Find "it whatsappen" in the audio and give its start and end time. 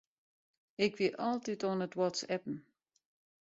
1.87-2.57